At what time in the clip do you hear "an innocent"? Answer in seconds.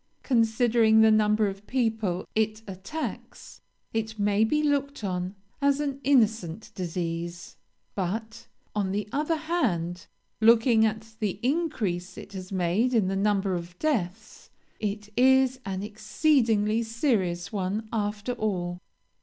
5.79-6.71